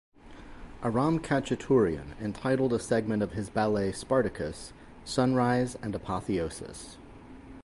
[0.83, 4.73] Aram Khachaturian entitled a segment of his ballet "Spartacus"
[5.05, 6.97] "Sunrise and Apotheosis.